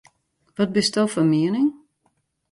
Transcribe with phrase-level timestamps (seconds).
[0.55, 1.69] Wat bisto fan miening?